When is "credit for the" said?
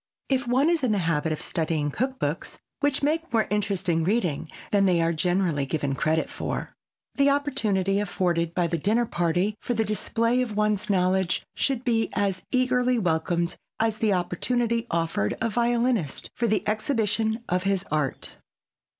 5.93-7.29